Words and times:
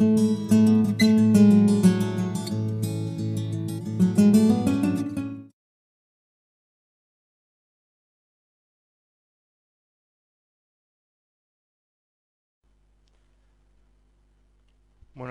Bueno, 0.00 0.14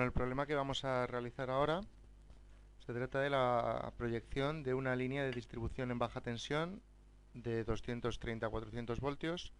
el 0.04 0.12
problema 0.12 0.46
que 0.46 0.54
vamos 0.54 0.84
a 0.84 1.04
realizar 1.08 1.50
ahora 1.50 1.80
se 2.86 2.92
trata 2.92 3.18
de 3.18 3.30
la 3.30 3.92
proyección 3.96 4.62
de 4.62 4.74
una 4.74 4.94
línea 4.94 5.24
de 5.24 5.32
distribución 5.32 5.90
en 5.90 5.98
baja 5.98 6.20
tensión 6.20 6.80
de 7.34 7.64
230 7.64 8.46
a 8.46 8.50
400 8.50 9.00
voltios 9.00 9.52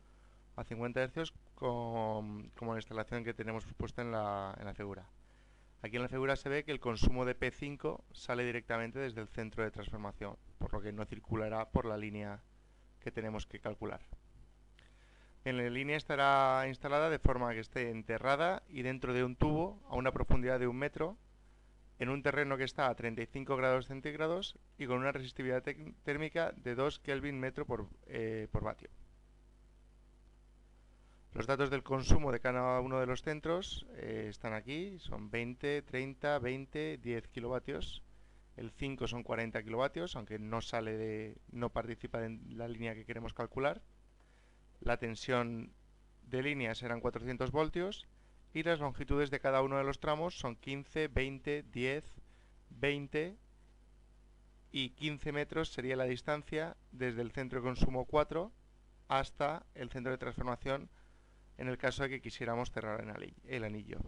a 0.54 0.62
50 0.62 1.04
Hz 1.08 1.32
como 1.60 2.72
la 2.72 2.78
instalación 2.78 3.22
que 3.22 3.34
tenemos 3.34 3.64
puesta 3.76 4.02
en 4.02 4.12
la, 4.12 4.56
en 4.58 4.64
la 4.64 4.74
figura. 4.74 5.06
Aquí 5.82 5.96
en 5.96 6.02
la 6.02 6.08
figura 6.08 6.36
se 6.36 6.48
ve 6.48 6.64
que 6.64 6.72
el 6.72 6.80
consumo 6.80 7.24
de 7.24 7.38
P5 7.38 8.02
sale 8.12 8.44
directamente 8.44 8.98
desde 8.98 9.20
el 9.20 9.28
centro 9.28 9.62
de 9.62 9.70
transformación, 9.70 10.36
por 10.58 10.72
lo 10.72 10.80
que 10.80 10.92
no 10.92 11.04
circulará 11.04 11.70
por 11.70 11.86
la 11.86 11.96
línea 11.96 12.42
que 13.00 13.10
tenemos 13.10 13.46
que 13.46 13.60
calcular. 13.60 14.00
En 15.44 15.56
la 15.56 15.70
línea 15.70 15.96
estará 15.96 16.64
instalada 16.68 17.08
de 17.08 17.18
forma 17.18 17.52
que 17.52 17.60
esté 17.60 17.90
enterrada 17.90 18.62
y 18.68 18.82
dentro 18.82 19.14
de 19.14 19.24
un 19.24 19.36
tubo 19.36 19.80
a 19.88 19.96
una 19.96 20.12
profundidad 20.12 20.60
de 20.60 20.66
un 20.66 20.76
metro 20.76 21.16
en 21.98 22.10
un 22.10 22.22
terreno 22.22 22.58
que 22.58 22.64
está 22.64 22.88
a 22.88 22.94
35 22.94 23.56
grados 23.56 23.86
centígrados 23.86 24.58
y 24.76 24.86
con 24.86 24.98
una 24.98 25.12
resistividad 25.12 25.62
térmica 26.02 26.52
de 26.56 26.74
2 26.74 26.98
Kelvin 27.00 27.38
metro 27.38 27.64
por, 27.66 27.88
eh, 28.06 28.48
por 28.50 28.64
vatio. 28.64 28.90
Los 31.32 31.46
datos 31.46 31.70
del 31.70 31.84
consumo 31.84 32.32
de 32.32 32.40
cada 32.40 32.80
uno 32.80 32.98
de 32.98 33.06
los 33.06 33.22
centros 33.22 33.86
eh, 33.94 34.26
están 34.28 34.52
aquí, 34.52 34.98
son 34.98 35.30
20, 35.30 35.82
30, 35.82 36.38
20, 36.40 36.98
10 36.98 37.28
kilovatios. 37.28 38.02
El 38.56 38.72
5 38.72 39.06
son 39.06 39.22
40 39.22 39.62
kilovatios, 39.62 40.16
aunque 40.16 40.40
no 40.40 40.60
sale 40.60 40.96
de, 40.96 41.36
no 41.52 41.70
participa 41.70 42.24
en 42.24 42.58
la 42.58 42.66
línea 42.66 42.94
que 42.94 43.04
queremos 43.04 43.32
calcular. 43.32 43.80
La 44.80 44.96
tensión 44.96 45.72
de 46.24 46.42
línea 46.42 46.74
serán 46.74 47.00
400 47.00 47.52
voltios 47.52 48.08
y 48.52 48.64
las 48.64 48.80
longitudes 48.80 49.30
de 49.30 49.38
cada 49.38 49.62
uno 49.62 49.78
de 49.78 49.84
los 49.84 50.00
tramos 50.00 50.36
son 50.36 50.56
15, 50.56 51.08
20, 51.08 51.62
10, 51.62 52.04
20 52.70 53.36
y 54.72 54.90
15 54.90 55.32
metros 55.32 55.72
sería 55.72 55.96
la 55.96 56.04
distancia 56.04 56.76
desde 56.90 57.22
el 57.22 57.30
centro 57.30 57.60
de 57.60 57.66
consumo 57.66 58.04
4 58.04 58.50
hasta 59.08 59.64
el 59.74 59.90
centro 59.90 60.12
de 60.12 60.18
transformación 60.18 60.88
en 61.60 61.68
el 61.68 61.76
caso 61.76 62.02
de 62.02 62.08
que 62.08 62.22
quisiéramos 62.22 62.70
cerrar 62.70 63.04
el 63.44 63.64
anillo. 63.64 63.98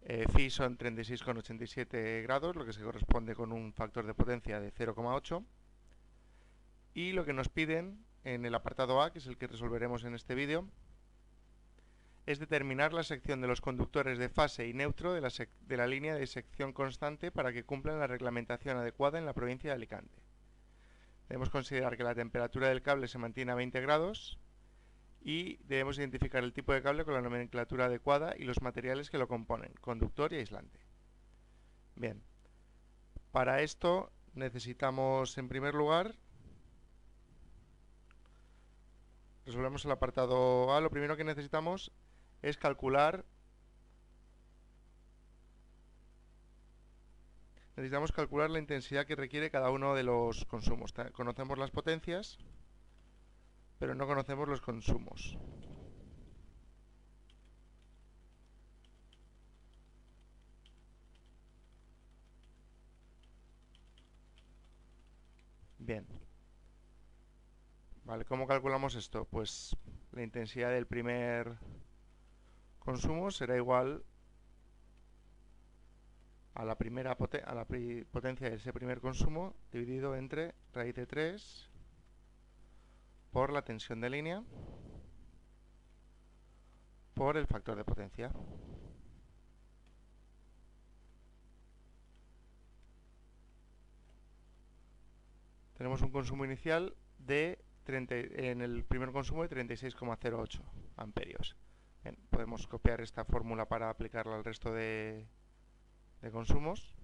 Eh, 0.00 0.48
son 0.48 0.78
36,87 0.78 2.22
grados, 2.22 2.56
lo 2.56 2.64
que 2.64 2.72
se 2.72 2.82
corresponde 2.82 3.34
con 3.34 3.52
un 3.52 3.74
factor 3.74 4.06
de 4.06 4.14
potencia 4.14 4.58
de 4.58 4.72
0,8 4.72 5.44
y 6.94 7.12
lo 7.12 7.26
que 7.26 7.34
nos 7.34 7.50
piden 7.50 8.02
en 8.24 8.46
el 8.46 8.54
apartado 8.54 9.02
A, 9.02 9.12
que 9.12 9.18
es 9.18 9.26
el 9.26 9.36
que 9.36 9.46
resolveremos 9.46 10.04
en 10.04 10.14
este 10.14 10.34
vídeo, 10.34 10.66
es 12.24 12.38
determinar 12.38 12.94
la 12.94 13.02
sección 13.02 13.42
de 13.42 13.46
los 13.46 13.60
conductores 13.60 14.18
de 14.18 14.30
fase 14.30 14.66
y 14.68 14.72
neutro 14.72 15.12
de 15.12 15.20
la, 15.20 15.28
de 15.28 15.76
la, 15.76 15.86
línea 15.86 16.14
de 16.14 16.26
sección 16.26 16.72
constante 16.72 17.30
para 17.30 17.52
que 17.52 17.64
cumplan 17.64 17.98
la 17.98 18.06
reglamentación 18.06 18.78
adecuada 18.78 19.18
en 19.18 19.26
la 19.26 19.34
provincia 19.34 19.68
de 19.68 19.76
Alicante. 19.76 20.22
Debemos 21.28 21.50
considerar 21.50 21.98
que 21.98 22.04
la 22.04 22.14
temperatura 22.14 22.68
del 22.68 22.80
cable 22.80 23.06
se 23.06 23.18
mantiene 23.18 23.52
a 23.52 23.56
20 23.56 23.82
grados 23.82 24.38
y 25.20 25.56
debemos 25.64 25.98
identificar 25.98 26.44
el 26.44 26.52
tipo 26.52 26.72
de 26.72 26.82
cable 26.82 27.04
con 27.04 27.14
la 27.14 27.22
nomenclatura 27.22 27.86
adecuada 27.86 28.34
y 28.36 28.44
los 28.44 28.62
materiales 28.62 29.10
que 29.10 29.18
lo 29.18 29.28
componen, 29.28 29.72
conductor 29.80 30.32
y 30.32 30.36
aislante. 30.36 30.80
Bien, 31.96 32.22
para 33.32 33.62
esto 33.62 34.12
necesitamos 34.34 35.36
en 35.38 35.48
primer 35.48 35.74
lugar 35.74 36.14
resolvemos 39.44 39.84
el 39.84 39.90
apartado 39.90 40.74
A, 40.74 40.80
lo 40.80 40.90
primero 40.90 41.16
que 41.16 41.24
necesitamos 41.24 41.90
es 42.42 42.56
calcular 42.56 43.24
necesitamos 47.76 48.12
calcular 48.12 48.50
la 48.50 48.58
intensidad 48.58 49.06
que 49.06 49.16
requiere 49.16 49.50
cada 49.50 49.70
uno 49.70 49.94
de 49.94 50.02
los 50.02 50.44
consumos. 50.46 50.92
Conocemos 51.12 51.58
las 51.58 51.70
potencias, 51.70 52.38
pero 53.78 53.94
no 53.94 54.06
conocemos 54.06 54.48
los 54.48 54.60
consumos. 54.60 55.38
Bien. 65.78 66.06
Vale, 68.04 68.24
¿cómo 68.24 68.46
calculamos 68.46 68.94
esto? 68.94 69.24
Pues 69.24 69.76
la 70.12 70.22
intensidad 70.22 70.70
del 70.70 70.86
primer 70.86 71.56
consumo 72.78 73.30
será 73.30 73.56
igual 73.56 74.02
a 76.54 76.64
la 76.64 76.76
primera 76.76 77.12
a 77.12 77.54
la 77.54 77.64
potencia 77.64 78.50
de 78.50 78.56
ese 78.56 78.72
primer 78.72 79.00
consumo 79.00 79.54
dividido 79.70 80.16
entre 80.16 80.54
raíz 80.74 80.94
de 80.96 81.06
3 81.06 81.70
por 83.38 83.52
la 83.52 83.62
tensión 83.62 84.00
de 84.00 84.10
línea 84.10 84.42
por 87.14 87.36
el 87.36 87.46
factor 87.46 87.76
de 87.76 87.84
potencia. 87.84 88.32
Tenemos 95.76 96.02
un 96.02 96.10
consumo 96.10 96.44
inicial 96.44 96.96
de 97.20 97.64
en 97.86 98.60
el 98.60 98.82
primer 98.82 99.12
consumo 99.12 99.46
de 99.46 99.50
36,08 99.50 100.60
amperios. 100.96 101.54
podemos 102.30 102.66
copiar 102.66 103.00
esta 103.00 103.24
fórmula 103.24 103.68
para 103.68 103.88
aplicarla 103.88 104.34
al 104.34 104.44
resto 104.44 104.72
de, 104.72 105.28
de 106.22 106.30
consumos. 106.32 106.97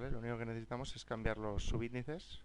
Lo 0.00 0.18
único 0.18 0.36
que 0.36 0.44
necesitamos 0.44 0.94
es 0.96 1.04
cambiar 1.04 1.38
los 1.38 1.64
subíndices. 1.64 2.40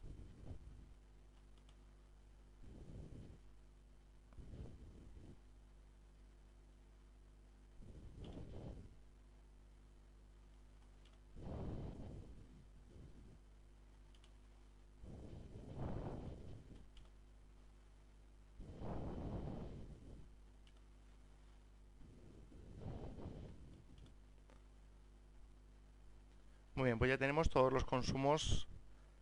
Muy 26.79 26.85
bien, 26.85 26.97
pues 26.97 27.09
ya 27.09 27.17
tenemos 27.17 27.49
todos 27.49 27.73
los 27.73 27.83
consumos 27.83 28.65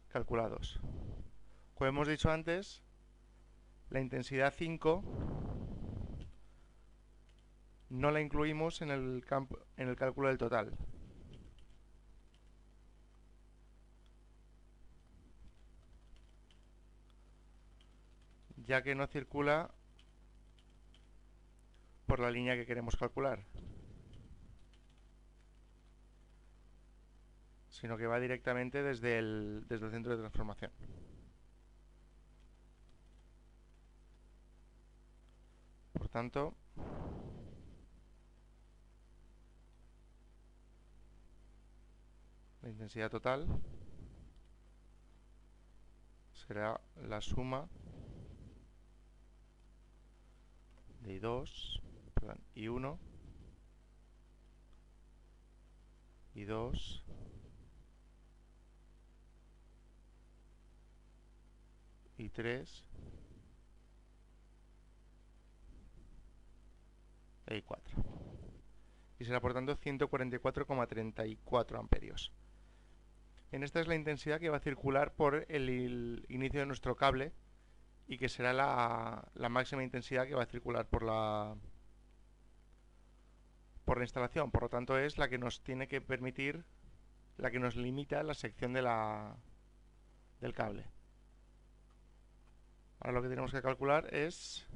calculados. 0.09 0.79
Como 1.73 1.88
hemos 1.88 2.07
dicho 2.07 2.29
antes, 2.29 2.84
la 3.90 4.00
intensidad 4.00 4.53
5 4.56 5.03
no 7.90 8.12
la 8.12 8.22
incluimos 8.22 8.84
en 8.84 8.91
el, 8.91 9.25
en 9.78 9.90
el 9.90 9.96
cálculo 9.96 10.28
del 10.28 10.38
total. 10.38 10.78
ya 18.67 18.84
que 18.84 18.93
no 18.93 19.08
circula 19.08 19.72
por 22.05 22.20
la 22.20 22.29
línea 22.29 22.55
que 22.55 22.67
queremos 22.67 22.96
calcular. 22.96 23.43
Sino 27.79 27.96
que 27.96 28.08
va 28.08 28.20
directamente 28.20 28.82
desde 28.82 29.20
el, 29.20 29.64
desde 29.68 29.85
el 29.85 29.91
centro 29.91 30.12
de 30.14 30.18
transformación. 30.18 30.72
Por 35.94 36.09
tanto, 36.09 36.56
la 42.64 42.70
intensidad 42.70 43.12
total 43.12 43.46
será 46.34 46.82
la 46.96 47.22
suma 47.22 47.70
de 51.02 51.22
I2 51.22 51.82
perdón, 52.16 52.40
I1 52.56 52.97
I2 56.35 57.03
y 57.03 57.27
3 62.17 62.85
y 67.49 67.61
4 67.61 68.28
y 69.19 69.25
será 69.25 69.41
por 69.41 69.53
tanto 69.53 69.78
144,34 69.78 71.79
amperios. 71.79 72.31
En 73.52 73.64
esta 73.64 73.79
es 73.79 73.87
la 73.87 73.96
intensidad 73.96 74.40
que 74.40 74.49
va 74.49 74.58
a 74.58 74.61
circular 74.61 75.14
por 75.14 75.46
el, 75.49 76.25
inicio 76.29 76.59
de 76.59 76.66
nuestro 76.66 76.96
cable 76.96 77.34
y 78.08 78.17
que 78.17 78.29
será 78.29 78.53
la, 78.53 79.28
la, 79.34 79.49
máxima 79.49 79.84
intensidad 79.84 80.28
que 80.28 80.35
va 80.35 80.43
a 80.43 80.47
circular 80.47 80.87
por 80.87 81.03
la 81.03 81.55
por 83.85 83.97
la 83.97 84.03
instalación. 84.03 84.52
Por 84.52 84.63
lo 84.63 84.70
tanto 84.70 84.97
es 84.97 85.17
la 85.17 85.29
que 85.29 85.37
nos 85.37 85.63
tiene 85.63 85.87
que 85.87 86.02
permitir, 86.02 86.66
la 87.37 87.52
que 87.52 87.59
nos 87.59 87.78
limita 87.78 88.22
la 88.22 88.34
sección 88.34 88.73
de 88.73 88.81
la, 88.81 89.37
del 90.41 90.53
cable. 90.53 90.85
Ahora 93.08 93.20
lo 93.20 93.24
que 93.24 93.30
tenemos 93.30 93.54
que 93.54 93.62
calcular 93.62 94.14
es 94.14 94.68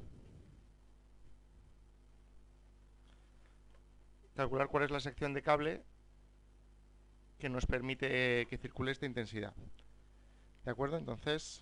calcular 4.34 4.68
cuál 4.68 4.84
es 4.84 4.90
la 4.90 5.00
sección 5.00 5.34
de 5.34 5.42
cable 5.42 5.82
que 7.38 7.50
nos 7.50 7.66
permite 7.66 8.46
que 8.46 8.56
circule 8.56 8.90
esta 8.90 9.04
intensidad. 9.04 9.52
¿De 10.64 10.70
acuerdo? 10.70 10.96
Entonces, 10.96 11.60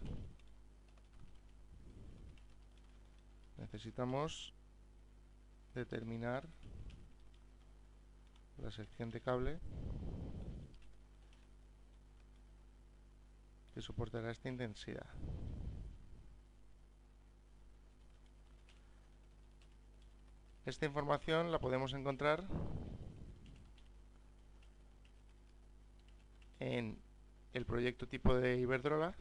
necesitamos 3.57 4.55
determinar 5.75 6.47
la 8.59 8.71
sección 8.71 9.11
de 9.11 9.21
cable 9.21 9.59
que 13.75 13.83
soportará 13.83 14.31
esta 14.31 14.49
intensidad. 14.49 15.09
Esta 20.67 20.87
información 20.87 21.51
la 21.51 21.59
podemos 21.59 21.95
encontrar 21.95 22.45
en 26.59 26.99
el 27.55 27.65
proyecto 27.65 28.07
tipo 28.07 28.35
de 28.35 28.59
Iberdrola. 28.59 29.15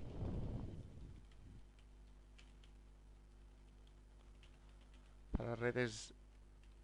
Para 5.31 5.55
redes 5.55 6.13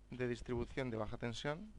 de 0.10 0.28
distribución 0.28 0.90
de 0.90 0.98
baja 0.98 1.18
tensión. 1.18 1.74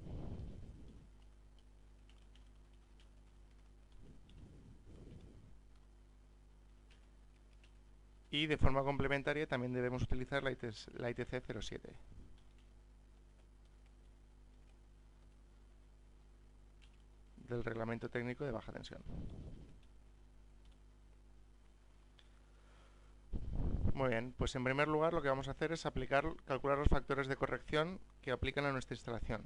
Y 8.31 8.46
de 8.46 8.58
forma 8.58 8.82
complementaria 8.84 9.46
también 9.46 9.73
debemos 9.73 10.02
utilizar 10.02 10.43
la, 10.43 10.50
ITC 10.50 11.43
07 11.62 11.96
del 17.56 17.64
reglamento 17.64 18.08
técnico 18.08 18.44
de 18.44 18.53
baja 18.53 18.73
tensión. 18.73 19.03
Muy 23.94 24.11
bien, 24.11 24.35
pues 24.37 24.55
en 24.55 24.62
primer 24.62 24.88
lugar 24.88 25.14
lo 25.14 25.23
que 25.23 25.29
vamos 25.31 25.49
a 25.49 25.53
hacer 25.53 25.73
es 25.73 25.87
aplicar, 25.87 26.25
calcular 26.44 26.76
los 26.76 26.88
factores 26.88 27.29
de 27.29 27.37
corrección 27.37 27.99
que 28.20 28.31
aplican 28.31 28.67
a 28.67 28.73
nuestra 28.73 28.94
instalación. 28.94 29.43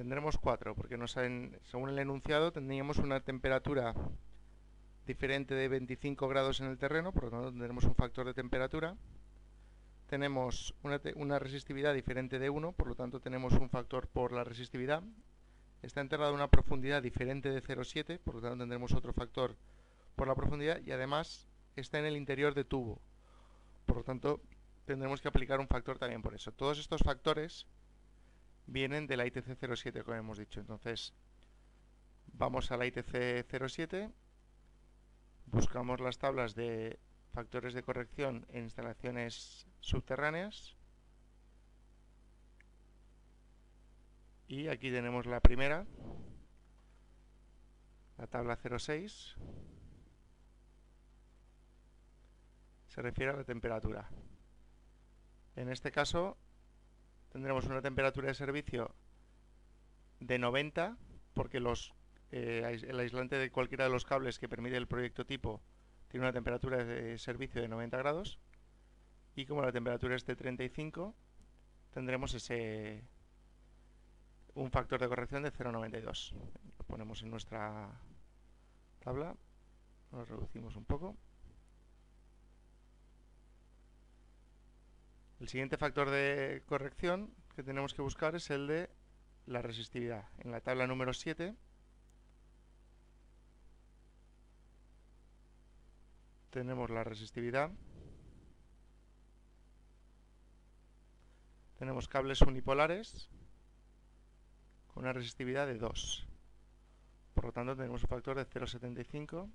Tendremos 0.00 0.38
cuatro, 0.38 0.74
porque 0.74 0.96
nos 0.96 1.12
según 1.12 1.90
el 1.90 1.98
enunciado 1.98 2.52
tendríamos 2.52 2.96
una 2.96 3.20
temperatura 3.20 3.94
diferente 5.06 5.54
de 5.54 5.68
25 5.68 6.26
grados 6.26 6.60
en 6.60 6.68
el 6.68 6.78
terreno, 6.78 7.12
por 7.12 7.24
lo 7.24 7.30
tanto 7.30 7.50
tendremos 7.50 7.84
un 7.84 7.94
factor 7.94 8.26
de 8.26 8.32
temperatura. 8.32 8.96
Tenemos 10.06 10.74
una, 10.82 11.38
resistividad 11.38 11.92
diferente 11.92 12.38
de 12.38 12.48
1, 12.48 12.72
por 12.72 12.88
lo 12.88 12.94
tanto 12.94 13.20
tenemos 13.20 13.52
un 13.52 13.68
factor 13.68 14.08
por 14.08 14.32
la 14.32 14.42
resistividad. 14.42 15.02
Está 15.82 16.00
enterrado 16.00 16.32
una 16.32 16.48
profundidad 16.48 17.02
diferente 17.02 17.50
de 17.50 17.62
0,7, 17.62 18.20
por 18.20 18.36
lo 18.36 18.40
tanto 18.40 18.56
tendremos 18.56 18.94
otro 18.94 19.12
factor 19.12 19.54
por 20.16 20.28
la 20.28 20.34
profundidad 20.34 20.80
y 20.80 20.92
además 20.92 21.46
está 21.76 21.98
en 21.98 22.06
el 22.06 22.16
interior 22.16 22.54
de 22.54 22.64
tubo. 22.64 23.02
Por 23.84 23.98
lo 23.98 24.04
tanto, 24.04 24.40
tendremos 24.86 25.20
que 25.20 25.28
aplicar 25.28 25.60
un 25.60 25.68
factor 25.68 25.98
también 25.98 26.22
por 26.22 26.34
eso. 26.34 26.52
Todos 26.52 26.78
estos 26.78 27.02
factores 27.02 27.66
vienen 28.70 29.06
de 29.06 29.16
la 29.16 29.26
ITC 29.26 29.58
07, 29.74 30.04
como 30.04 30.16
hemos 30.16 30.38
dicho. 30.38 30.60
Entonces, 30.60 31.12
vamos 32.32 32.70
a 32.70 32.76
la 32.76 32.86
ITC 32.86 33.46
07, 33.68 34.10
buscamos 35.46 36.00
las 36.00 36.18
tablas 36.18 36.54
de 36.54 36.98
factores 37.32 37.74
de 37.74 37.82
corrección 37.82 38.46
en 38.50 38.64
instalaciones 38.64 39.66
subterráneas. 39.80 40.76
Y 44.46 44.68
aquí 44.68 44.90
tenemos 44.90 45.26
la 45.26 45.40
primera, 45.40 45.86
la 48.18 48.26
tabla 48.26 48.56
06. 48.56 49.36
Se 52.88 53.02
refiere 53.02 53.32
a 53.32 53.36
la 53.36 53.44
temperatura. 53.44 54.10
En 55.54 55.68
este 55.68 55.92
caso, 55.92 56.36
tendremos 57.30 57.64
una 57.66 57.80
temperatura 57.80 58.28
de 58.28 58.34
servicio 58.34 58.94
de 60.20 60.38
90 60.38 60.96
porque 61.32 61.62
eh, 62.32 62.80
el 62.88 63.00
aislante 63.00 63.36
de 63.36 63.50
cualquiera 63.50 63.84
de 63.84 63.90
los 63.90 64.04
cables 64.04 64.38
que 64.38 64.48
permite 64.48 64.76
el 64.76 64.86
proyecto 64.86 65.24
tipo 65.24 65.60
tiene 66.08 66.26
una 66.26 66.32
temperatura 66.32 66.84
de 66.84 67.18
servicio 67.18 67.62
de 67.62 67.68
90 67.68 67.96
grados 67.98 68.38
y 69.36 69.46
como 69.46 69.62
la 69.62 69.72
temperatura 69.72 70.16
es 70.16 70.26
de 70.26 70.36
35 70.36 71.14
tendremos 71.92 72.34
ese 72.34 73.04
un 74.54 74.70
factor 74.70 75.00
de 75.00 75.08
corrección 75.08 75.42
de 75.42 75.52
0,92 75.52 76.32
lo 76.78 76.84
ponemos 76.86 77.22
en 77.22 77.30
nuestra 77.30 77.88
tabla 78.98 79.36
lo 80.12 80.24
reducimos 80.24 80.76
un 80.76 80.84
poco 80.84 81.16
El 85.40 85.48
siguiente 85.48 85.78
factor 85.78 86.10
de 86.10 86.62
corrección 86.66 87.34
que 87.56 87.62
tenemos 87.62 87.94
que 87.94 88.02
buscar 88.02 88.34
es 88.34 88.50
el 88.50 88.66
de 88.66 88.90
la 89.46 89.62
resistividad. 89.62 90.28
En 90.38 90.50
la 90.50 90.60
tabla 90.60 90.86
número 90.86 91.14
7 91.14 91.56
tenemos 96.50 96.90
la 96.90 97.04
resistividad. 97.04 97.70
Tenemos 101.78 102.06
cables 102.06 102.42
unipolares 102.42 103.30
con 104.88 105.04
una 105.04 105.14
resistividad 105.14 105.66
de 105.66 105.78
2. 105.78 106.26
Por 107.32 107.46
lo 107.46 107.52
tanto 107.52 107.74
tenemos 107.74 108.02
un 108.02 108.10
factor 108.10 108.36
de 108.36 108.46
0,75. 108.46 109.50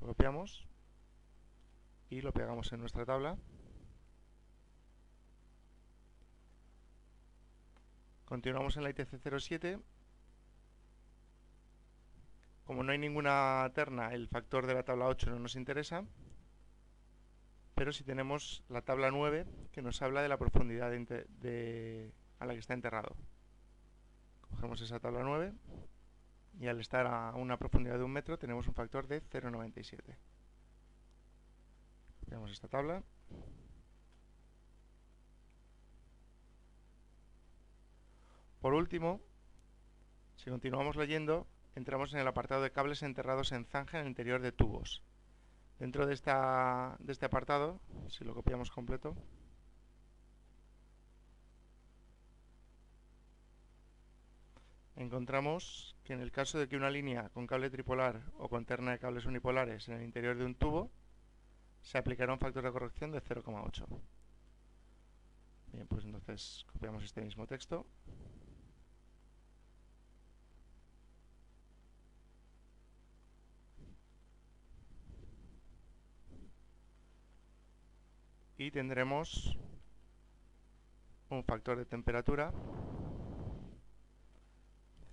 Lo 0.00 0.06
copiamos 0.08 0.66
y 2.10 2.20
lo 2.20 2.32
pegamos 2.32 2.72
en 2.72 2.80
nuestra 2.80 3.06
tabla. 3.06 3.38
Continuamos 8.28 8.76
en 8.76 8.82
la 8.82 8.90
ITC 8.90 9.22
07. 9.40 9.80
Como 12.66 12.82
no 12.82 12.92
hay 12.92 12.98
ninguna 12.98 13.72
terna, 13.74 14.12
el 14.12 14.28
factor 14.28 14.66
de 14.66 14.74
la 14.74 14.82
tabla 14.82 15.06
8 15.06 15.30
no 15.30 15.38
nos 15.38 15.56
interesa. 15.56 16.04
Pero 17.74 17.90
si 17.90 18.04
tenemos 18.04 18.62
la 18.68 18.82
tabla 18.82 19.10
9, 19.10 19.46
que 19.72 19.80
nos 19.80 20.02
habla 20.02 20.20
de 20.20 20.28
la 20.28 20.36
profundidad 20.36 20.92
a 20.92 22.44
la 22.44 22.52
que 22.52 22.58
está 22.58 22.74
enterrado. 22.74 23.16
Cogemos 24.42 24.82
esa 24.82 25.00
tabla 25.00 25.22
9 25.22 25.54
y 26.60 26.66
al 26.66 26.80
estar 26.80 27.06
a 27.06 27.34
una 27.34 27.56
profundidad 27.56 27.96
de 27.96 28.04
un 28.04 28.12
metro 28.12 28.38
tenemos 28.38 28.68
un 28.68 28.74
factor 28.74 29.06
de 29.06 29.22
0,97. 29.22 30.02
Veamos 32.26 32.52
esta 32.52 32.68
tabla. 32.68 33.02
Por 38.60 38.74
último, 38.74 39.20
si 40.36 40.50
continuamos 40.50 40.96
leyendo, 40.96 41.46
entramos 41.76 42.12
en 42.12 42.20
el 42.20 42.26
apartado 42.26 42.62
de 42.62 42.72
cables 42.72 43.02
enterrados 43.02 43.52
en 43.52 43.64
zanja 43.64 43.98
en 43.98 44.02
el 44.02 44.08
interior 44.08 44.42
de 44.42 44.52
tubos. 44.52 45.02
Dentro 45.78 46.06
de, 46.06 46.14
esta, 46.14 46.96
de 46.98 47.12
este 47.12 47.26
apartado, 47.26 47.80
si 48.08 48.24
lo 48.24 48.34
copiamos 48.34 48.70
completo, 48.70 49.16
encontramos 54.96 55.94
que 56.02 56.14
en 56.14 56.20
el 56.20 56.32
caso 56.32 56.58
de 56.58 56.68
que 56.68 56.76
una 56.76 56.90
línea 56.90 57.28
con 57.28 57.46
cable 57.46 57.70
tripolar 57.70 58.20
o 58.38 58.48
con 58.48 58.64
terna 58.64 58.90
de 58.90 58.98
cables 58.98 59.24
unipolares 59.24 59.88
en 59.88 59.94
el 59.94 60.02
interior 60.02 60.36
de 60.36 60.44
un 60.44 60.56
tubo, 60.56 60.90
se 61.82 61.96
aplicará 61.96 62.32
un 62.32 62.40
factor 62.40 62.64
de 62.64 62.72
corrección 62.72 63.12
de 63.12 63.22
0,8. 63.22 63.86
Bien, 65.72 65.86
pues 65.86 66.04
entonces 66.04 66.66
copiamos 66.72 67.04
este 67.04 67.22
mismo 67.22 67.46
texto. 67.46 67.86
Y 78.68 78.70
tendremos 78.70 79.56
un 81.30 81.42
factor 81.42 81.78
de 81.78 81.86
temperatura 81.86 82.52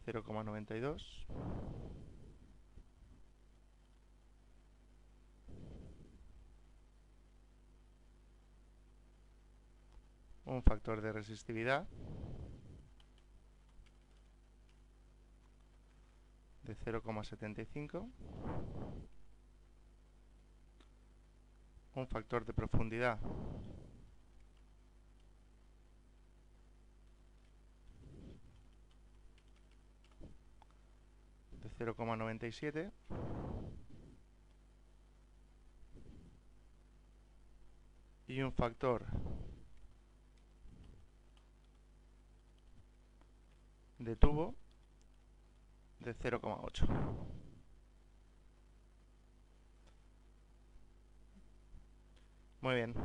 0,92 0.06 1.26
un 10.44 10.62
factor 10.62 11.00
de 11.00 11.14
resistividad 11.14 11.88
de 16.64 16.76
0,75 16.76 18.12
un 21.96 22.08
factor 22.08 22.46
de 22.46 22.54
profundidad 22.54 23.18
de 31.52 31.70
0,97 31.86 32.92
y 38.28 38.42
un 38.42 38.52
factor 38.52 39.06
de 44.00 44.16
tubo 44.18 44.56
de 46.00 46.14
0,8. 46.14 47.35
Muy 52.66 52.74
bien. 52.74 52.96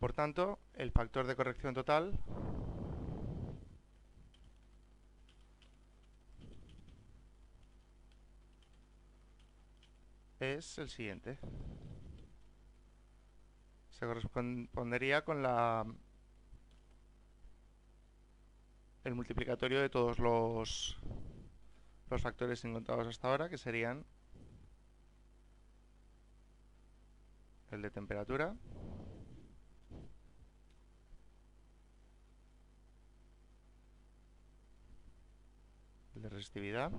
Por 0.00 0.14
tanto, 0.14 0.58
el 0.72 0.90
factor 0.90 1.26
de 1.26 1.36
corrección 1.36 1.74
total 1.74 2.18
es 10.40 10.78
el 10.78 10.88
siguiente. 10.88 11.38
Se 13.90 14.06
correspondería 14.06 15.26
con 15.26 15.42
la 15.42 15.84
el 19.04 19.14
multiplicatorio 19.14 19.78
de 19.78 19.90
todos 19.90 20.18
los, 20.18 20.98
los 22.08 22.22
factores 22.22 22.64
encontrados 22.64 23.06
hasta 23.08 23.28
ahora, 23.28 23.50
que 23.50 23.58
serían 23.58 24.06
el 27.72 27.82
de 27.82 27.90
temperatura, 27.90 28.54
el 36.14 36.22
de 36.22 36.28
resistividad, 36.28 36.92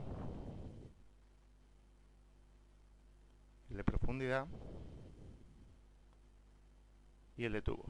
el 3.69 3.77
de 3.77 3.83
profundidad 3.83 4.47
y 7.37 7.45
el 7.45 7.53
de 7.53 7.61
tubo. 7.61 7.85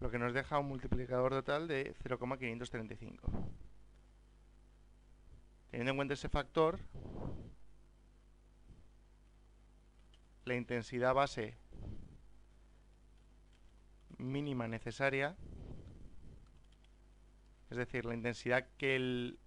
lo 0.00 0.10
que 0.10 0.18
nos 0.18 0.32
deja 0.32 0.58
un 0.58 0.68
multiplicador 0.68 1.32
total 1.32 1.66
de 1.66 1.92
0,535. 2.02 3.57
Teniendo 5.70 5.90
en 5.90 5.96
cuenta 5.96 6.14
ese 6.14 6.28
factor, 6.28 6.80
la 10.44 10.54
intensidad 10.54 11.14
base 11.14 11.56
mínima 14.16 14.66
necesaria, 14.66 15.36
es 17.70 17.76
decir, 17.76 18.06
la 18.06 18.14
intensidad 18.14 18.66
que 18.78 18.96
el 18.96 19.38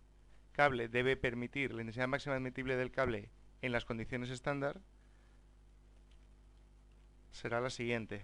cable 0.52 0.88
debe 0.88 1.18
permitir, 1.18 1.74
la 1.74 1.82
intensidad 1.82 2.08
máxima 2.08 2.36
admitible 2.36 2.76
del 2.76 2.92
cable 2.92 3.30
en 3.62 3.72
las 3.72 3.86
condiciones 3.86 4.30
estándar, 4.30 4.80
será 7.32 7.62
la 7.62 7.70
siguiente. 7.70 8.24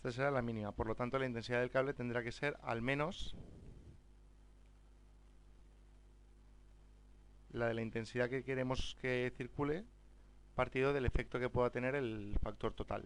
Esta 0.00 0.12
será 0.12 0.30
la 0.30 0.40
mínima, 0.40 0.72
por 0.72 0.86
lo 0.86 0.94
tanto 0.94 1.18
la 1.18 1.26
intensidad 1.26 1.60
del 1.60 1.70
cable 1.70 1.92
tendrá 1.92 2.22
que 2.22 2.32
ser 2.32 2.56
al 2.62 2.80
menos 2.80 3.36
la 7.50 7.66
de 7.66 7.74
la 7.74 7.82
intensidad 7.82 8.30
que 8.30 8.42
queremos 8.42 8.96
que 9.02 9.30
circule 9.36 9.84
partido 10.54 10.94
del 10.94 11.04
efecto 11.04 11.38
que 11.38 11.50
pueda 11.50 11.68
tener 11.68 11.94
el 11.94 12.34
factor 12.40 12.72
total. 12.72 13.04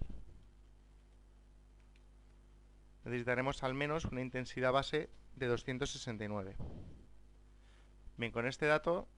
Necesitaremos 3.04 3.64
al 3.64 3.74
menos 3.74 4.04
una 4.04 4.20
intensidad 4.20 4.70
base 4.70 5.10
de 5.34 5.46
269. 5.48 6.54
Bien, 8.18 8.30
con 8.30 8.46
este 8.46 8.66
dato 8.66 9.08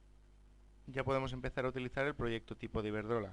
ya 0.87 1.05
podemos 1.05 1.35
empezar 1.35 1.67
a 1.67 1.69
utilizar 1.69 2.07
el 2.07 2.15
proyecto 2.15 2.57
tipo 2.57 2.81
de 2.81 2.89
Iberdrola. 2.89 3.33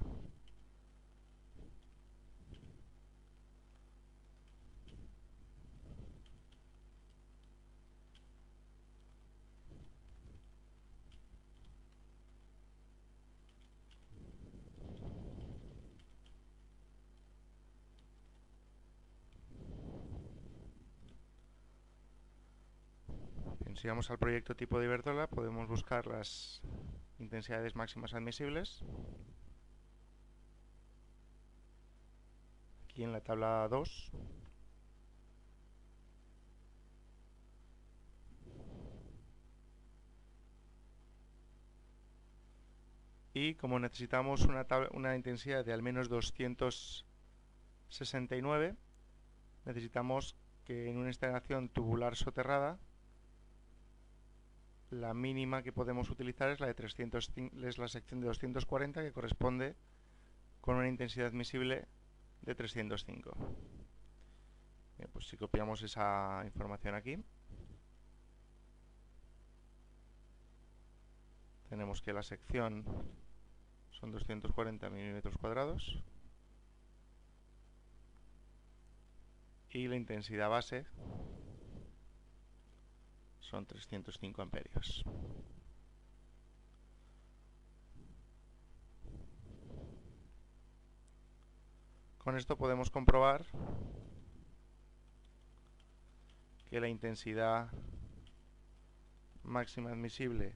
Si 23.84 23.90
vamos 23.90 24.10
al 24.10 24.18
proyecto 24.18 24.56
tipo 24.56 24.80
de 24.80 24.86
Iberdrola, 24.86 25.28
podemos 25.28 25.68
buscar 25.68 26.08
las 26.08 26.62
intensidades 27.20 27.76
máximas 27.76 28.14
admisibles. 28.14 28.82
Aquí 32.86 33.04
en 33.04 33.12
la 33.12 33.20
tabla 33.20 33.68
2. 33.70 34.12
Y 43.34 43.56
como 43.56 43.80
necesitamos 43.80 44.46
una, 44.46 44.66
una 44.94 45.18
intensidad 45.18 45.66
de 45.66 45.74
al 45.74 45.82
menos 45.82 46.08
269, 46.08 48.78
necesitamos 49.66 50.38
que 50.64 50.90
en 50.90 50.96
una 50.96 51.10
instalación 51.10 51.68
tubular 51.68 52.16
soterrada 52.16 52.80
la 54.94 55.14
mínima 55.14 55.64
que 55.64 55.74
podemos 55.74 56.10
utilizar 56.10 56.50
es 56.50 56.60
la 56.60 56.68
de 56.68 56.74
300, 56.74 57.32
es 57.64 57.78
la 57.78 57.88
sección 57.88 58.22
de 58.22 58.28
240 58.28 59.02
que 59.02 59.12
corresponde 59.12 59.76
con 60.62 60.78
una 60.78 60.88
intensidad 60.88 61.28
admisible 61.28 61.88
de 62.42 62.56
305. 62.56 63.36
pues 65.12 65.28
si 65.28 65.38
copiamos 65.38 65.82
esa 65.82 66.42
información 66.46 66.96
aquí, 66.96 67.18
tenemos 71.70 72.02
que 72.02 72.14
la 72.14 72.24
sección 72.24 72.86
son 73.92 74.12
240 74.12 74.90
milímetros 74.90 75.38
cuadrados 75.38 76.02
y 79.72 79.88
la 79.88 79.96
intensidad 79.96 80.50
base 80.50 80.86
son 83.54 83.68
305 83.68 84.42
amperios. 84.42 85.04
Con 92.18 92.36
esto 92.36 92.58
podemos 92.58 92.90
comprobar 92.90 93.46
que 96.68 96.80
la 96.80 96.88
intensidad 96.88 97.70
máxima 99.44 99.92
admisible 99.92 100.56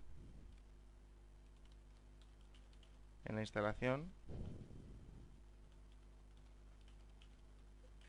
en 3.26 3.36
la 3.36 3.42
instalación 3.42 4.12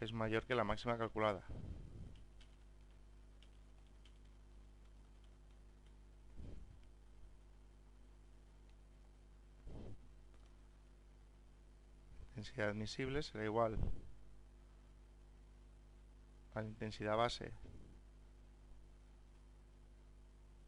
es 0.01 0.15
mayor 0.15 0.47
que 0.47 0.55
la 0.55 0.65
máxima 0.65 0.97
calculada. 0.97 1.45
Intensidad 12.39 12.69
admisible 12.69 13.23
será 13.23 13.45
igual 13.45 13.77
a 16.55 16.63
la 16.63 16.69
intensidad 16.69 17.17
base 17.17 17.53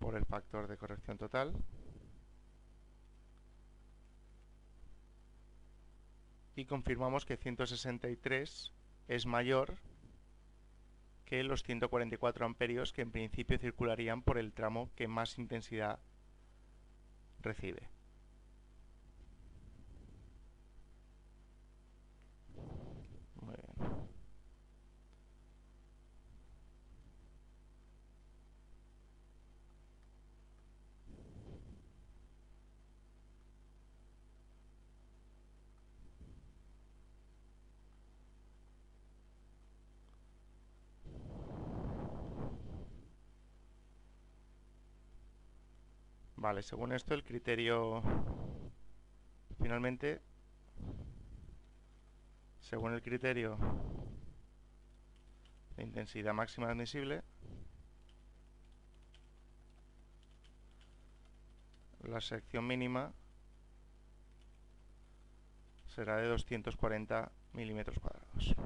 por 0.00 0.16
el 0.16 0.24
factor 0.24 0.66
de 0.66 0.76
corrección 0.76 1.16
total 1.16 1.54
y 6.56 6.64
confirmamos 6.64 7.24
que 7.24 7.36
163 7.36 8.72
es 9.06 9.26
mayor 9.26 9.76
que 11.24 11.44
los 11.44 11.62
144 11.62 12.46
amperios 12.46 12.92
que 12.92 13.02
en 13.02 13.12
principio 13.12 13.58
circularían 13.58 14.22
por 14.22 14.38
el 14.38 14.52
tramo 14.52 14.90
que 14.96 15.06
más 15.06 15.38
intensidad 15.38 16.00
recibe. 17.40 17.99
Vale, 46.40 46.62
según 46.62 46.92
esto 46.92 47.12
el 47.12 47.22
criterio 47.22 48.02
finalmente 49.60 50.22
según 52.60 52.94
el 52.94 53.02
criterio 53.02 53.58
de 55.76 55.82
intensidad 55.82 56.32
máxima 56.32 56.70
admisible 56.70 57.20
la 62.04 62.22
sección 62.22 62.66
mínima 62.66 63.12
será 65.94 66.16
de 66.16 66.26
240 66.26 67.30
milímetros 67.52 67.98
cuadrados. 67.98 68.56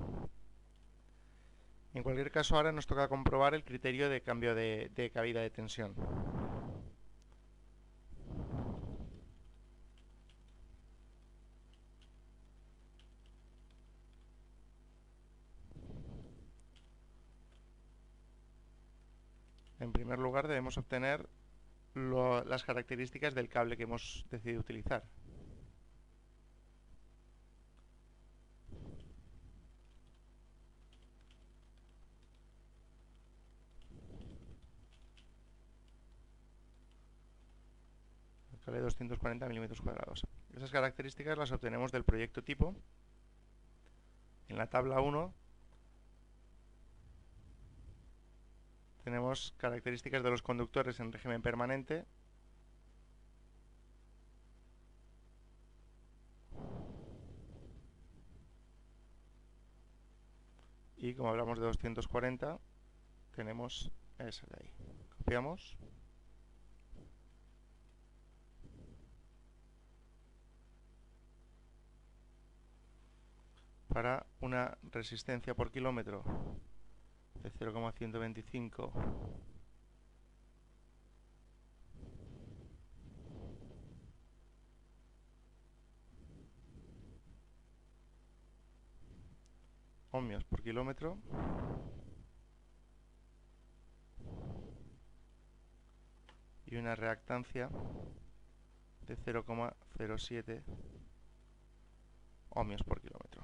En 1.93 2.04
cualquier 2.04 2.31
caso 2.31 2.54
ahora 2.54 2.71
nos 2.71 2.87
toca 2.87 3.09
comprobar 3.09 3.52
el 3.54 3.64
criterio 3.64 4.09
de 4.09 4.21
cambio 4.21 4.54
de, 4.54 4.93
de 4.95 5.11
cabida 5.11 5.40
de 5.40 5.50
tensión. 5.50 5.93
En 19.85 19.93
primer 20.14 20.26
lugar 20.30 20.47
debemos 20.47 20.78
obtener 20.78 21.28
las 21.94 22.62
características 22.62 23.35
del 23.35 23.49
cable 23.49 23.76
que 23.76 23.83
hemos 23.83 24.25
decidido 24.30 24.61
utilizar. 24.61 25.02
El 38.52 38.60
cable 38.60 38.78
de 38.78 38.84
240 38.84 39.49
milímetros 39.49 39.80
cuadrados. 39.80 40.23
Esas 40.56 40.71
características 40.71 41.36
las 41.36 41.50
obtenemos 41.50 41.91
del 41.91 42.04
proyecto 42.04 42.45
tipo. 42.45 42.76
En 44.47 44.58
la 44.58 44.69
tabla 44.69 45.00
1 45.00 45.34
Tenemos 49.04 49.52
características 49.58 50.23
de 50.23 50.30
los 50.30 50.40
conductores 50.40 50.99
en 50.99 51.12
régimen 51.12 51.43
permanente. 51.43 52.06
Y 60.97 61.14
como 61.14 61.28
hablamos 61.28 61.58
de 61.58 61.67
240, 61.67 62.58
tenemos 63.36 63.93
ese 64.19 64.47
de 64.47 64.56
ahí. 64.62 64.73
Copiamos. 65.19 65.76
Para 73.88 74.25
una 74.40 74.78
resistencia 74.90 75.54
por 75.54 75.71
kilómetro 75.71 76.25
de 77.45 77.50
0,125 77.50 78.91
ohmios 90.13 90.43
por 90.45 90.63
kilómetro 90.63 91.19
y 96.65 96.76
una 96.76 96.95
reactancia 96.95 97.69
de 99.07 99.19
0,07 99.19 100.63
ohmios 102.50 102.83
por 102.85 103.02
kilómetro. 103.02 103.43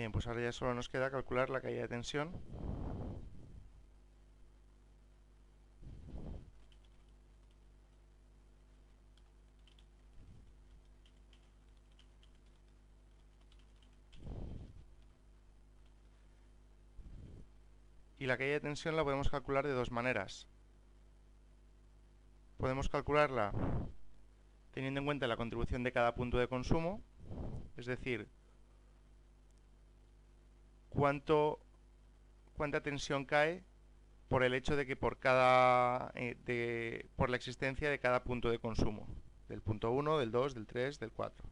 Bien, 0.00 0.12
pues 0.12 0.26
ahora 0.26 0.40
ya 0.40 0.50
solo 0.50 0.72
nos 0.72 0.88
queda 0.88 1.10
calcular 1.10 1.50
la 1.50 1.60
caída 1.60 1.82
de 1.82 1.88
tensión. 1.88 2.30
Y 18.18 18.24
la 18.24 18.38
caída 18.38 18.54
de 18.54 18.60
tensión 18.60 18.96
la 18.96 19.04
podemos 19.04 19.28
calcular 19.28 19.66
de 19.66 19.74
dos 19.74 19.90
maneras. 19.90 20.48
Podemos 22.56 22.88
calcularla 22.88 23.52
teniendo 24.70 25.00
en 25.00 25.04
cuenta 25.04 25.26
la 25.26 25.36
contribución 25.36 25.82
de 25.82 25.92
cada 25.92 26.14
punto 26.14 26.38
de 26.38 26.48
consumo, 26.48 27.02
es 27.76 27.84
decir, 27.84 28.30
cuánto, 30.90 31.58
cuánta 32.56 32.82
tensión 32.82 33.24
cae 33.24 33.64
por 34.28 34.44
el 34.44 34.54
hecho 34.54 34.76
de 34.76 34.86
que 34.86 34.94
por 34.96 35.18
cada 35.18 36.12
eh, 36.14 37.08
por 37.16 37.30
la 37.30 37.36
existencia 37.36 37.90
de 37.90 37.98
cada 37.98 38.22
punto 38.22 38.50
de 38.50 38.58
consumo, 38.58 39.08
del 39.48 39.62
punto 39.62 39.90
1, 39.90 40.18
del 40.18 40.30
2, 40.30 40.54
del 40.54 40.66
3, 40.66 41.00
del 41.00 41.10
4. 41.10 41.48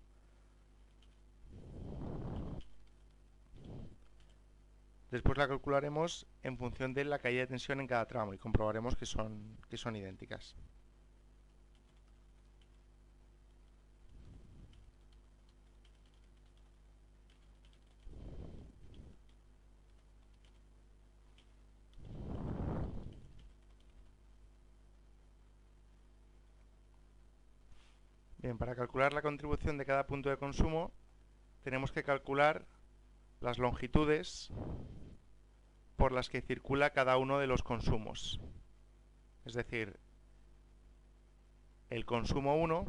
Después 5.10 5.38
la 5.38 5.48
calcularemos 5.48 6.26
en 6.42 6.58
función 6.58 6.92
de 6.92 7.04
la 7.04 7.18
caída 7.18 7.40
de 7.40 7.46
tensión 7.46 7.80
en 7.80 7.86
cada 7.86 8.06
tramo 8.06 8.34
y 8.34 8.38
comprobaremos 8.38 8.94
que 8.94 9.06
son, 9.06 9.56
que 9.70 9.78
son 9.78 9.96
idénticas. 9.96 10.54
Bien, 28.48 28.56
para 28.56 28.74
calcular 28.74 29.12
la 29.12 29.20
contribución 29.20 29.76
de 29.76 29.84
cada 29.84 30.06
punto 30.06 30.30
de 30.30 30.38
consumo 30.38 30.90
tenemos 31.64 31.92
que 31.92 32.02
calcular 32.02 32.64
las 33.42 33.58
longitudes 33.58 34.50
por 35.96 36.12
las 36.12 36.30
que 36.30 36.40
circula 36.40 36.94
cada 36.94 37.18
uno 37.18 37.38
de 37.40 37.46
los 37.46 37.62
consumos. 37.62 38.40
Es 39.44 39.52
decir, 39.52 40.00
el 41.90 42.06
consumo 42.06 42.56
1 42.56 42.86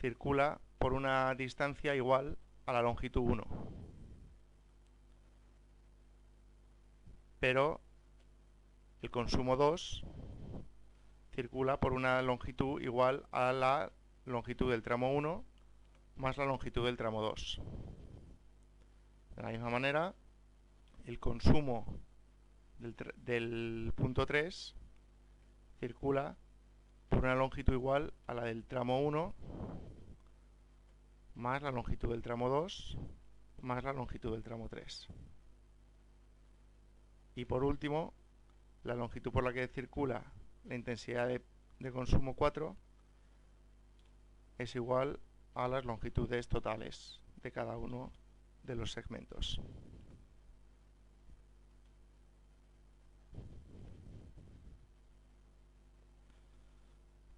circula 0.00 0.60
por 0.80 0.94
una 0.94 1.32
distancia 1.36 1.94
igual 1.94 2.38
a 2.66 2.72
la 2.72 2.82
longitud 2.82 3.20
1. 3.20 3.46
Pero 7.38 7.80
el 9.00 9.12
consumo 9.12 9.54
2 9.54 10.04
circula 11.36 11.78
por 11.78 11.92
una 11.92 12.20
longitud 12.22 12.80
igual 12.80 13.24
a 13.30 13.52
la 13.52 13.92
longitud 14.28 14.70
del 14.70 14.82
tramo 14.82 15.12
1 15.12 15.44
más 16.16 16.36
la 16.36 16.44
longitud 16.44 16.84
del 16.84 16.96
tramo 16.96 17.22
2. 17.22 17.60
De 19.36 19.42
la 19.42 19.50
misma 19.50 19.70
manera, 19.70 20.14
el 21.06 21.18
consumo 21.18 21.86
del, 22.78 23.92
punto 23.94 24.26
3 24.26 24.74
circula 25.80 26.36
por 27.08 27.20
una 27.20 27.34
longitud 27.34 27.72
igual 27.72 28.12
a 28.26 28.34
la 28.34 28.44
del 28.44 28.64
tramo 28.64 29.00
1 29.00 29.34
más 31.34 31.62
la 31.62 31.70
longitud 31.70 32.10
del 32.10 32.22
tramo 32.22 32.48
2 32.48 32.98
más 33.62 33.84
la 33.84 33.92
longitud 33.92 34.32
del 34.32 34.42
tramo 34.42 34.68
3. 34.68 35.08
Y 37.36 37.44
por 37.44 37.64
último, 37.64 38.12
la 38.82 38.94
longitud 38.94 39.30
por 39.30 39.44
la 39.44 39.52
que 39.52 39.68
circula 39.68 40.24
la 40.64 40.74
intensidad 40.74 41.28
de, 41.28 41.92
consumo 41.92 42.34
4 42.34 42.76
es 44.58 44.74
igual 44.74 45.20
a 45.54 45.68
las 45.68 45.84
longitudes 45.84 46.48
totales 46.48 47.20
de 47.42 47.52
cada 47.52 47.76
uno 47.76 48.12
de 48.64 48.74
los 48.74 48.92
segmentos. 48.92 49.60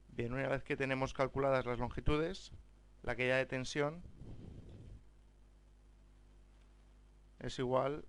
Bien, 0.09 0.33
una 0.33 0.49
vez 0.49 0.63
que 0.63 0.77
tenemos 0.77 1.15
calculadas 1.15 1.65
las 1.65 1.79
longitudes, 1.79 2.53
la 3.03 3.17
caída 3.17 3.37
de 3.37 3.47
tensión 3.47 4.03
es 7.39 7.59
igual 7.59 8.05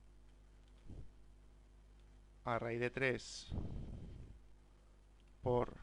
a 2.43 2.59
raíz 2.59 2.79
de 2.79 2.89
3 2.89 3.53
por 5.41 5.77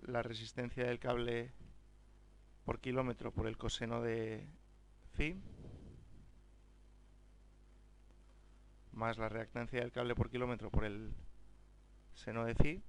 la 0.00 0.22
resistencia 0.22 0.86
del 0.86 0.98
cable 0.98 1.52
por 2.68 2.80
kilómetro 2.80 3.32
por 3.32 3.46
el 3.46 3.56
coseno 3.56 4.02
de 4.02 4.46
phi 5.14 5.40
más 8.92 9.16
la 9.16 9.30
reactancia 9.30 9.80
del 9.80 9.90
cable 9.90 10.14
por 10.14 10.28
kilómetro 10.28 10.70
por 10.70 10.84
el 10.84 11.14
seno 12.12 12.44
de 12.44 12.54
phi 12.54 12.82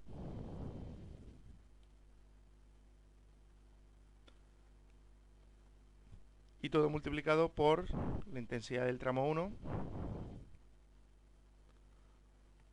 y 6.62 6.70
todo 6.70 6.90
multiplicado 6.90 7.48
por 7.48 7.86
la 8.28 8.40
intensidad 8.40 8.86
del 8.86 9.00
tramo 9.00 9.30
1 9.30 9.54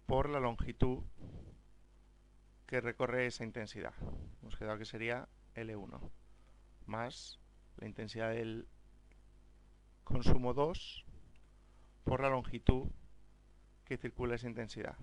por 0.06 0.28
la 0.28 0.40
longitud 0.40 1.04
que 2.66 2.80
recorre 2.80 3.26
esa 3.26 3.44
intensidad. 3.44 3.94
Hemos 4.42 4.56
quedado 4.56 4.76
que 4.76 4.84
sería 4.84 5.28
L1 5.54 6.00
más 6.86 7.40
la 7.76 7.86
intensidad 7.86 8.30
del 8.30 8.66
consumo 10.04 10.54
2 10.54 11.04
por 12.04 12.20
la 12.20 12.30
longitud 12.30 12.88
que 13.84 13.96
circula 13.96 14.36
esa 14.36 14.48
intensidad. 14.48 14.96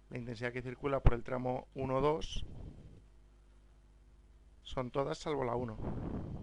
La 0.10 0.18
intensidad 0.18 0.54
que 0.54 0.62
circula 0.62 1.02
por 1.02 1.16
el 1.16 1.24
tramo 1.24 1.68
1,2 1.76 2.46
son 4.64 4.90
todas 4.90 5.18
salvo 5.18 5.44
la 5.44 5.56
1. 5.56 6.39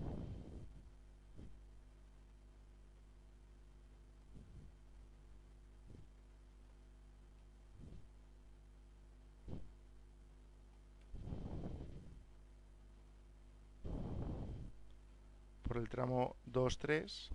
El 15.78 15.88
tramo 15.88 16.36
2, 16.46 16.78
3 16.78 17.30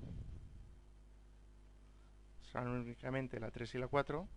serán 2.52 2.68
únicamente 2.68 3.40
la 3.40 3.52
3 3.52 3.76
y 3.76 3.78
la 3.78 3.88
4 3.88 4.28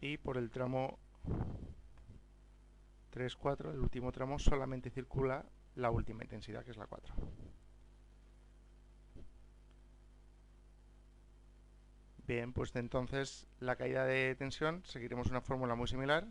y 0.00 0.16
por 0.18 0.38
el 0.38 0.50
tramo 0.50 0.98
3, 3.10 3.36
4, 3.36 3.72
el 3.72 3.80
último 3.80 4.12
tramo 4.12 4.38
solamente 4.38 4.90
circula 4.90 5.44
la 5.74 5.90
última 5.90 6.24
intensidad 6.24 6.64
que 6.64 6.70
es 6.70 6.76
la 6.76 6.86
4 6.86 7.14
Bien, 12.30 12.52
pues 12.52 12.76
entonces 12.76 13.48
la 13.58 13.74
caída 13.74 14.04
de 14.04 14.36
tensión 14.36 14.84
seguiremos 14.84 15.26
una 15.30 15.40
fórmula 15.40 15.74
muy 15.74 15.88
similar. 15.88 16.28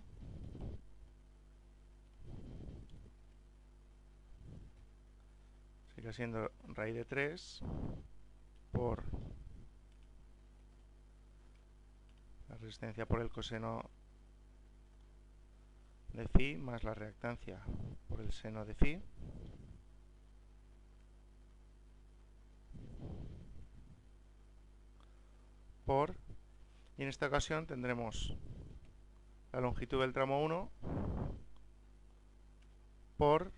Sigue 5.94 6.14
siendo 6.14 6.54
raíz 6.70 6.96
de 6.96 7.04
3 7.04 7.60
por 8.72 9.04
la 12.48 12.56
resistencia 12.56 13.06
por 13.06 13.20
el 13.20 13.30
coseno 13.30 13.90
de 16.14 16.30
phi 16.30 16.56
más 16.56 16.86
la 16.86 16.94
reactancia 16.94 17.60
por 18.08 18.22
el 18.22 18.32
seno 18.32 18.64
de 18.64 18.74
phi. 18.74 19.02
Y 25.90 27.02
en 27.02 27.08
esta 27.08 27.26
ocasión 27.26 27.66
tendremos 27.66 28.36
la 29.52 29.60
longitud 29.60 30.00
del 30.02 30.14
tramo 30.14 30.44
1 30.44 30.70
por 33.18 33.52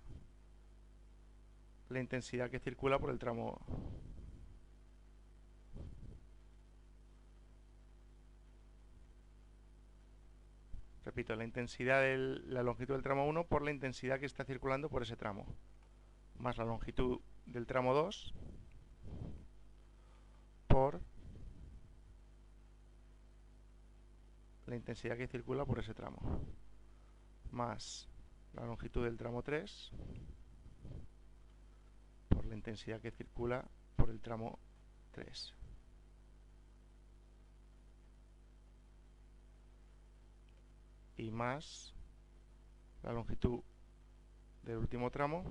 la 1.90 2.00
intensidad 2.00 2.50
que 2.50 2.60
circula 2.60 3.00
por 3.00 3.10
el 3.10 3.20
tramo 3.20 3.60
repito, 11.04 11.36
la 11.36 11.44
intensidad 11.44 12.00
de 12.00 12.18
la 12.18 12.64
longitud 12.64 12.94
del 12.94 13.04
tramo 13.04 13.28
1 13.28 13.44
por 13.48 13.62
la 13.62 13.72
intensidad 13.72 14.22
que 14.22 14.26
está 14.26 14.46
circulando 14.46 14.88
por 14.88 15.04
ese 15.04 15.18
tramo 15.18 15.46
más 16.38 16.58
la 16.58 16.64
longitud 16.64 17.20
del 17.46 17.68
tramo 17.68 17.94
2 17.94 18.34
por 20.68 21.02
la 24.72 24.78
intensidad 24.78 25.18
que 25.18 25.28
circula 25.28 25.66
por 25.66 25.80
ese 25.80 25.94
tramo. 25.94 26.18
Más 27.52 28.08
la 28.54 28.66
longitud 28.66 29.04
del 29.04 29.18
tramo 29.18 29.44
3 29.44 29.92
por 32.30 32.46
la 32.46 32.56
intensidad 32.56 33.02
que 33.02 33.12
circula 33.12 33.66
por 33.98 34.10
el 34.10 34.22
tramo 34.22 34.60
3 35.12 35.54
y 41.18 41.32
más 41.32 41.94
la 43.04 43.12
longitud 43.12 43.62
del 44.64 44.78
último 44.78 45.12
tramo 45.12 45.44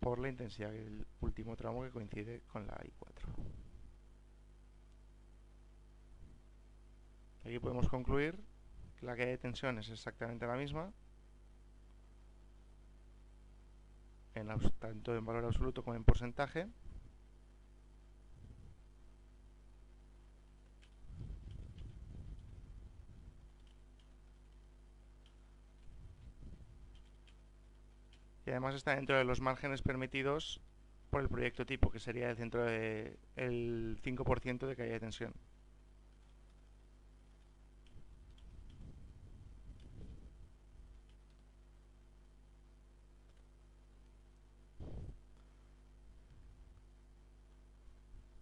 por 0.00 0.18
la 0.18 0.28
intensidad 0.28 0.72
del 0.72 1.06
último 1.20 1.54
tramo 1.56 1.84
que 1.84 1.90
coincide 1.90 2.42
con 2.52 2.66
la 2.66 2.74
I4 2.74 3.61
Aquí 7.44 7.58
podemos 7.58 7.88
concluir 7.88 8.38
que 8.98 9.06
la 9.06 9.16
caída 9.16 9.30
de 9.32 9.38
tensión 9.38 9.78
es 9.78 9.90
exactamente 9.90 10.46
la 10.46 10.56
misma, 10.56 10.92
en, 14.34 14.48
tanto 14.78 15.16
en 15.16 15.24
valor 15.24 15.44
absoluto 15.44 15.82
como 15.82 15.96
en 15.96 16.04
porcentaje. 16.04 16.68
Y 28.46 28.50
además 28.50 28.74
está 28.74 28.94
dentro 28.96 29.16
de 29.16 29.24
los 29.24 29.40
márgenes 29.40 29.82
permitidos 29.82 30.60
por 31.10 31.22
el 31.22 31.28
proyecto 31.28 31.66
tipo, 31.66 31.90
que 31.90 32.00
sería 32.00 32.34
dentro 32.34 32.64
del 32.64 33.18
5% 34.02 34.66
de 34.66 34.76
caída 34.76 34.94
de 34.94 35.00
tensión. 35.00 35.34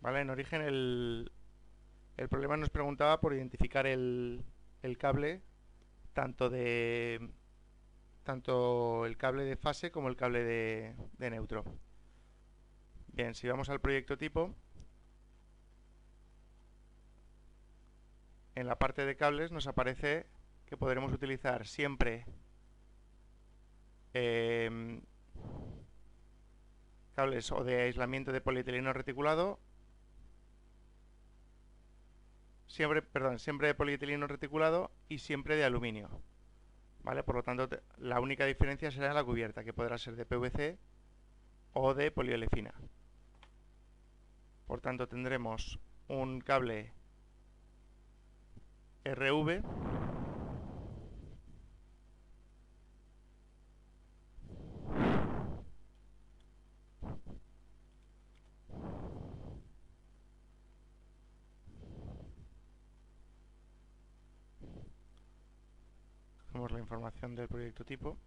¿Vale? 0.01 0.21
En 0.21 0.31
origen 0.31 0.63
el, 0.63 1.31
el 2.17 2.29
problema 2.29 2.57
nos 2.57 2.71
preguntaba 2.71 3.21
por 3.21 3.35
identificar 3.35 3.87
el, 3.87 4.45
el 4.83 4.99
cable 4.99 5.43
tanto 6.13 6.51
de 6.51 7.31
tanto 8.25 9.07
el 9.07 9.17
cable 9.17 9.45
de 9.45 9.57
fase 9.57 9.91
como 9.91 10.09
el 10.09 10.17
cable 10.17 10.43
de, 10.45 10.95
de 11.19 11.31
neutro. 11.31 11.65
Bien, 13.09 13.35
si 13.35 13.49
vamos 13.49 13.69
al 13.71 13.81
proyecto 13.81 14.17
tipo, 14.17 14.55
en 18.55 18.67
la 18.67 18.79
parte 18.79 19.05
de 19.05 19.17
cables 19.17 19.51
nos 19.51 19.67
aparece 19.67 20.27
que 20.67 20.77
podremos 20.77 21.13
utilizar 21.13 21.67
siempre 21.67 22.25
em, 24.13 25.03
cables 27.15 27.51
o 27.51 27.65
de 27.65 27.83
aislamiento 27.83 28.33
de 28.33 28.41
polietileno 28.41 28.93
reticulado 28.93 29.59
siempre, 32.71 33.03
perdón, 33.03 33.39
siempre 33.41 33.67
de 33.67 33.75
polietileno 33.75 34.29
reticulado 34.29 34.93
y 35.09 35.19
siempre 35.19 35.57
de 35.57 35.65
aluminio. 35.65 36.09
¿Vale? 37.03 37.23
Por 37.25 37.35
lo 37.35 37.43
tanto, 37.43 37.69
la 37.99 38.21
única 38.21 38.47
diferencia 38.47 38.91
será 38.91 39.13
la 39.13 39.25
cubierta, 39.25 39.65
que 39.65 39.73
podrá 39.73 39.99
ser 39.99 40.15
de 40.17 40.25
PVC 40.25 40.79
o 41.73 41.95
de 41.95 42.11
poliolefina. 42.11 42.73
Por 44.67 44.81
tanto, 44.81 45.09
tendremos 45.09 45.81
un 46.09 46.41
cable 46.41 46.93
RV 49.05 49.63
la 66.69 66.79
información 66.79 67.35
del 67.35 67.49
proyecto 67.49 67.85
tipo. 67.85 68.19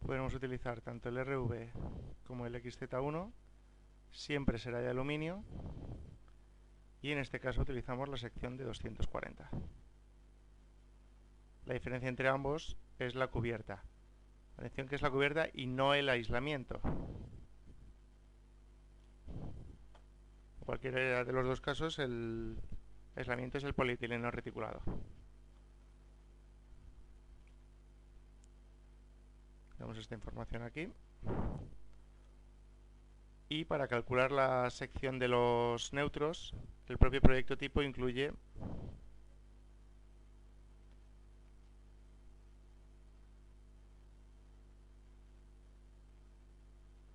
Podemos 0.00 0.34
utilizar 0.34 0.80
tanto 0.80 1.08
el 1.08 1.24
RV 1.24 1.70
como 2.26 2.46
el 2.46 2.54
XZ1, 2.56 3.30
siempre 4.10 4.58
será 4.58 4.80
de 4.80 4.88
aluminio 4.88 5.44
y 7.00 7.12
en 7.12 7.18
este 7.18 7.38
caso 7.38 7.62
utilizamos 7.62 8.08
la 8.08 8.16
sección 8.16 8.56
de 8.56 8.64
240. 8.64 9.48
La 11.70 11.74
diferencia 11.74 12.08
entre 12.08 12.28
ambos 12.28 12.76
es 12.98 13.14
la 13.14 13.28
cubierta. 13.28 13.84
Atención 14.56 14.88
que 14.88 14.96
es 14.96 15.02
la 15.02 15.10
cubierta 15.12 15.46
y 15.54 15.68
no 15.68 15.94
el 15.94 16.08
aislamiento. 16.08 16.80
En 20.58 20.64
cualquiera 20.66 21.22
de 21.22 21.32
los 21.32 21.46
dos 21.46 21.60
casos 21.60 22.00
el 22.00 22.58
aislamiento 23.14 23.58
es 23.58 23.62
el 23.62 23.74
polietileno 23.74 24.32
reticulado. 24.32 24.82
Tenemos 29.76 29.96
esta 29.96 30.16
información 30.16 30.64
aquí. 30.64 30.92
Y 33.48 33.64
para 33.66 33.86
calcular 33.86 34.32
la 34.32 34.68
sección 34.70 35.20
de 35.20 35.28
los 35.28 35.92
neutros, 35.92 36.52
el 36.88 36.98
propio 36.98 37.20
proyecto 37.20 37.56
tipo 37.56 37.80
incluye 37.80 38.32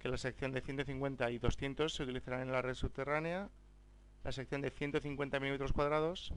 que 0.05 0.11
la 0.11 0.17
sección 0.19 0.51
de 0.51 0.61
150 0.61 1.31
y 1.31 1.39
200 1.39 1.91
se 1.91 2.03
utilizarán 2.03 2.41
en 2.41 2.51
la 2.51 2.61
red 2.61 2.75
subterránea. 2.75 3.49
La 4.23 4.31
sección 4.31 4.61
de 4.61 4.69
150 4.69 5.39
milímetros 5.39 5.73
cuadrados 5.73 6.31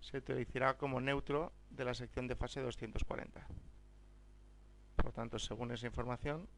se 0.00 0.16
utilizará 0.16 0.78
como 0.78 0.98
neutro 0.98 1.52
de 1.68 1.84
la 1.84 1.92
sección 1.92 2.26
de 2.28 2.34
fase 2.34 2.62
240. 2.62 3.46
Por 4.96 5.12
tanto, 5.12 5.38
según 5.38 5.70
esa 5.70 5.86
información, 5.86 6.48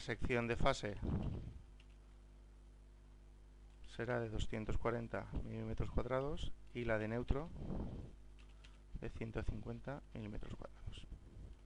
sección 0.00 0.48
de 0.48 0.56
fase 0.56 0.96
será 3.96 4.18
de 4.18 4.30
240 4.30 5.26
milímetros 5.44 5.90
cuadrados 5.90 6.52
y 6.72 6.84
la 6.84 6.98
de 6.98 7.08
neutro 7.08 7.50
de 9.00 9.10
150 9.10 10.02
milímetros 10.14 10.54
cuadrados. 10.56 11.06